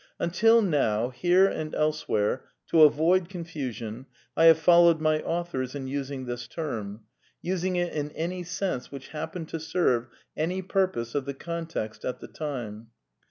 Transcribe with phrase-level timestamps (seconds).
[0.17, 6.25] Until now, here and elsewhere, to avoid confusion, I have followed my authors in using
[6.25, 7.01] this term—
[7.43, 12.19] using it in any sense which happened to serve any purpose of the context at
[12.19, 12.87] the time.